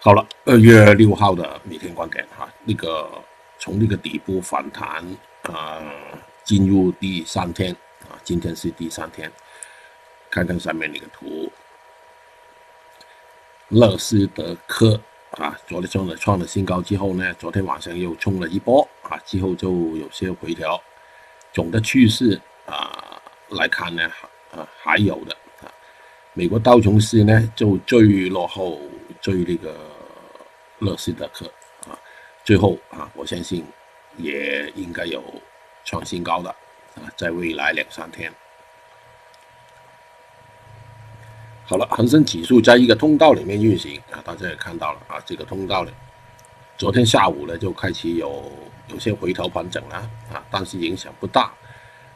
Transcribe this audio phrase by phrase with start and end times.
[0.00, 3.10] 好了，二月六号的每天观点哈，那个
[3.58, 5.04] 从那个底部反弹
[5.42, 5.82] 啊，
[6.44, 7.74] 进入第三天
[8.08, 9.28] 啊，今天是第三天，
[10.30, 11.50] 看看上面那个图，
[13.70, 15.00] 乐视德科
[15.32, 20.80] 啊，昨天创了创了新高之后呢，昨天晚上又冲了一波啊，之后就有些回调，
[21.52, 24.08] 总的趋势啊来看呢，
[24.52, 25.66] 啊还有的啊，
[26.34, 28.80] 美国道琼斯呢就最落后。
[29.28, 29.76] 对那个
[30.78, 31.44] 乐视的课
[31.86, 31.92] 啊，
[32.44, 33.62] 最后啊，我相信
[34.16, 35.22] 也应该有
[35.84, 36.48] 创新高的
[36.94, 38.32] 啊，在未来两三天。
[41.66, 45.92] 好了，恒生指数在一个通道里面运行啊，大家也看到了啊，这个通道呢，
[46.78, 48.50] 昨天下午呢就开始有
[48.86, 49.96] 有些回头盘整了
[50.32, 51.52] 啊，但是影响不大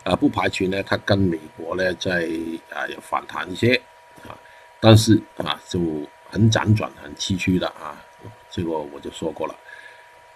[0.04, 2.26] 啊，不排除呢它跟美国呢在
[2.70, 3.74] 啊有反弹一些
[4.26, 4.32] 啊，
[4.80, 5.78] 但是啊就。
[6.32, 8.02] 很辗转、很崎岖的啊，
[8.48, 9.54] 这个我就说过了。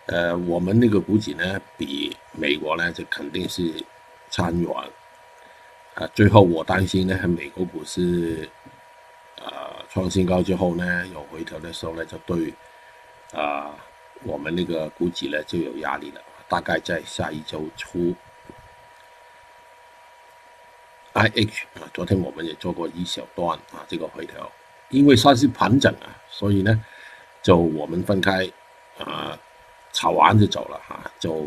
[0.09, 3.82] 呃，我们那个股指呢，比美国呢，就肯定是
[4.30, 4.71] 差远。
[5.95, 8.46] 啊，最后我担心呢，美国股市
[9.37, 12.52] 呃创新高之后呢，有回调的时候呢，就对
[13.32, 13.74] 啊
[14.23, 16.21] 我们那个股指呢就有压力了。
[16.46, 18.15] 大概在下一周初
[21.15, 24.52] ，I H 啊，昨天我们也做过一小段啊，这个回调。
[24.90, 26.80] 因为算是盘整啊，所以呢，
[27.42, 28.48] 就我们分开
[28.98, 29.37] 啊，
[29.93, 31.10] 炒完就走了哈。
[31.18, 31.45] 就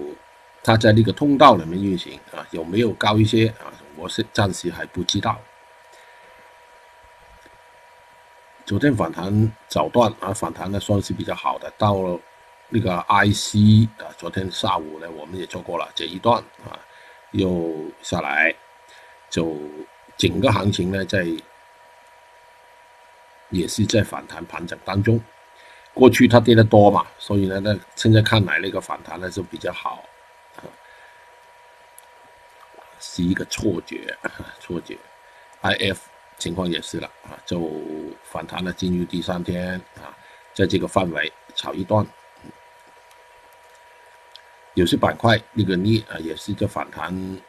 [0.62, 3.72] 它在那个通道里面运行啊，有没有高一些啊？
[3.96, 5.40] 我是暂时还不知道。
[8.66, 11.72] 昨天反弹早段啊，反弹呢算是比较好的。
[11.78, 12.20] 到了
[12.68, 16.38] 那个 IC 啊，昨天下午呢我们也做过了这一段
[16.70, 16.78] 啊，
[17.32, 18.54] 又下来，
[19.30, 19.58] 就
[20.18, 21.26] 整个行情呢在。
[23.50, 25.20] 也是在反弹盘整当中，
[25.94, 30.04] 过去它跌得多嘛，所以呢，那现在看来那个反弹呢就比较好，
[33.00, 34.16] 是一个错觉，
[34.62, 34.98] 错觉
[35.62, 36.02] ，I F
[36.38, 37.72] 情况也是了啊，就
[38.24, 40.16] 反弹了进入第三天啊，
[40.54, 42.06] 在这个范围炒一段，
[44.76, 47.42] 有些板块那个逆啊也是在反弹，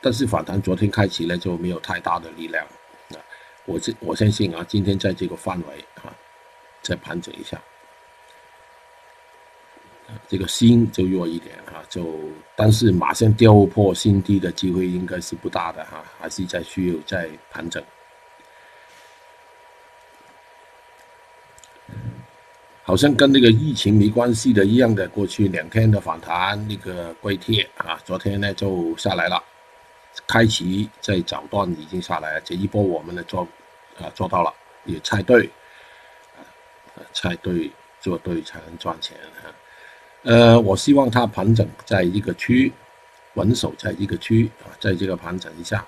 [0.00, 2.64] 但是反弹昨天开启呢就没有太大的力量。
[3.64, 6.12] 我这我相信啊，今天在这个范围啊，
[6.82, 7.60] 再盘整一下，
[10.28, 12.18] 这个新就弱一点啊，就
[12.56, 17.82] 但是马上掉破新低的机会应该是不大的哈，还是在需要再盘整。
[22.84, 29.42] 好像跟那个疫情没关系的一样的，过去两天的反弹，那个硅铁啊，昨天呢就下来了。
[30.26, 33.46] 开启在早段已经下来了，这一波我们的做
[33.98, 34.52] 啊做到了，
[34.84, 35.46] 也猜对，
[36.36, 36.40] 啊
[37.12, 39.52] 猜对做对才能赚钱啊。
[40.22, 42.72] 呃，我希望它盘整在一个区，
[43.34, 45.86] 稳守在一个区啊，在这个盘整一下。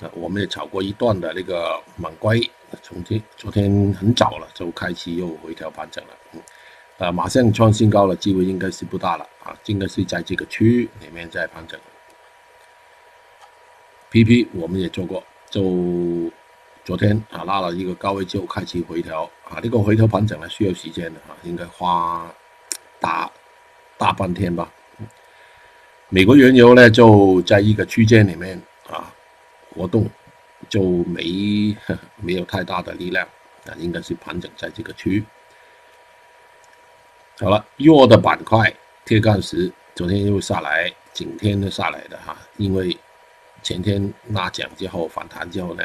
[0.00, 2.40] 啊，我们也炒过一段的那个猛龟，
[2.82, 6.42] 从天昨天很早了就开始又回调盘整了，嗯。
[6.98, 11.78] 啊，马上创新高的，机会应该是不大了啊，应该是在这个区域里面在盘整。
[14.10, 16.28] PP 我们也做过，就
[16.84, 22.28] 昨天啊拉了一个高位就开启回调啊，这个回调盘整呢需要时间的啊，应该花
[22.98, 23.30] 大
[23.96, 24.68] 大半天吧。
[26.08, 28.60] 美国原油呢就在一个区间里面
[28.90, 29.14] 啊
[29.70, 30.04] 活动，
[30.68, 31.76] 就没
[32.16, 33.24] 没有太大的力量
[33.66, 35.22] 啊，应该是盘整在这个区域。
[37.40, 42.98] 好了，弱的板块，铁矿石昨天又下来，今天都下来的哈，因为
[43.62, 45.84] 前天拉奖之后反弹之后呢，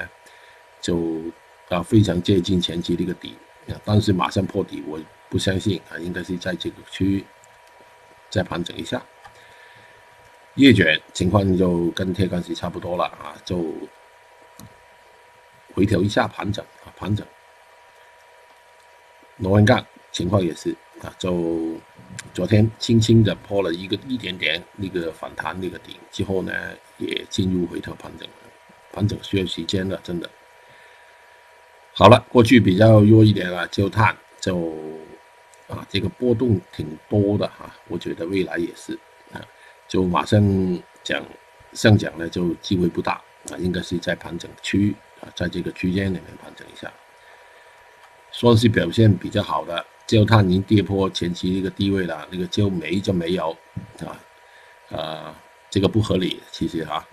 [0.82, 1.22] 就
[1.70, 3.38] 啊非常接近前期的一个底，
[3.86, 5.00] 但是马上破底，我
[5.30, 7.24] 不相信啊，应该是在这个区域
[8.32, 9.00] 再盘整一下。
[10.56, 13.64] 叶卷情况就跟铁矿石差不多了啊，就
[15.76, 17.24] 回调一下盘整啊盘整。
[19.38, 20.76] 螺纹钢情况也是。
[21.04, 21.76] 啊，就
[22.34, 26.54] 昨天轻轻的破了一个一点点那个反弹那个顶之后呢，
[26.98, 28.26] 也进入回调盘整，
[28.94, 30.30] 盘整需要时间的，真的。
[31.94, 34.74] 好了，过去比较弱一点了，焦炭就
[35.68, 38.98] 啊，这个波动挺多的哈，我觉得未来也是
[39.34, 39.42] 啊，
[39.90, 40.42] 就马上
[41.04, 41.22] 讲
[41.74, 43.22] 上讲呢，就机会不大
[43.52, 46.90] 啊，应该是在盘整区啊，在这个区间里面盘整一下，
[48.32, 49.86] 算是表现比较好的。
[50.14, 53.50] 焦炭已经跌破前期一个低位了，那个焦煤就没有，
[54.06, 55.36] 啊，啊，
[55.72, 57.04] 这个不合理，其实哈，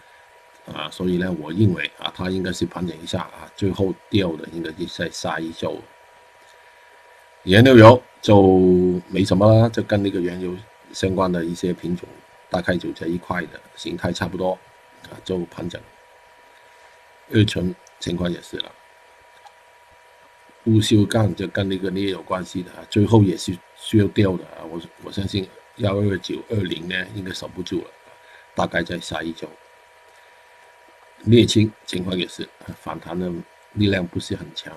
[0.71, 5.79] 啊，所以呢，我认为啊，它应该是盘整一下啊，最后掉的应该是在下一周
[7.45, 10.55] 原油油就没什么了，就跟那个原油
[10.93, 12.07] 相关的一些品种，
[12.51, 14.53] 大概就这一块的形态差不多
[15.05, 15.81] 啊，就盘整。
[17.33, 18.71] 二醇情况也是了，
[20.63, 24.65] 不锈钢就跟那个镍有关系的，最后也是需要掉的啊。
[24.69, 27.91] 我我相信幺二九二零呢应该守不住了，
[28.55, 29.49] 大概在下一周。
[31.25, 32.49] 镍氢情况也是
[32.81, 33.31] 反弹的
[33.73, 34.75] 力量不是很强。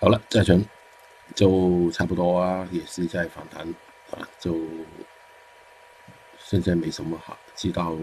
[0.00, 0.64] 好了，债权
[1.34, 3.66] 就差不多啊，也是在反弹
[4.10, 4.60] 啊，就
[6.38, 7.96] 现在没什么好知道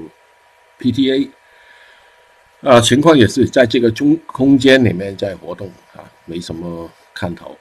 [0.79, 1.29] PTA
[2.61, 7.57] 啊，情况也是在这个中空间里面在活动啊，没什么看头。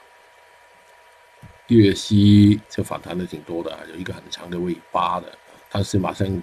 [1.69, 5.33] 粤西就反弹的挺多的，有一个很长的尾巴的，
[5.71, 6.43] 但是马上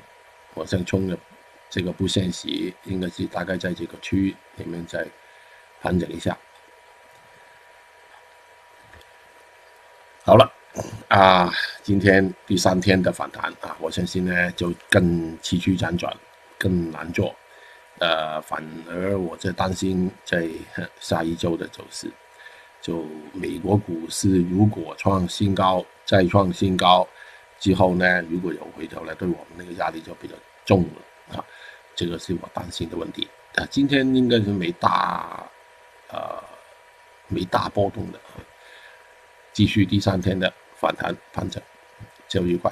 [0.56, 1.16] 往上冲的
[1.70, 5.06] 这个不现实，应该是大概在这个区域里面再
[5.82, 6.36] 盘整一下。
[10.24, 10.52] 好了，
[11.10, 11.54] 啊，
[11.84, 16.12] 今天第三天的反弹啊，我相信呢就更崎岖辗转，
[16.58, 17.36] 更难做，
[18.00, 20.48] 呃，反而我在担心在
[21.00, 22.12] 下一周的走势，
[22.82, 23.04] 就
[23.34, 27.08] 美国股市如果创新高，再创新高
[27.60, 31.44] 之后呢，如果有回头呢，对我们那个压力就比较重了啊，
[31.96, 33.28] 这个是我担心的问题。
[33.56, 35.44] 啊，今天应该是没大，
[36.10, 36.44] 呃，
[37.28, 38.20] 没大波动的。
[39.52, 41.60] 继续第三天的反弹盘整，
[42.28, 42.72] 交易愉快。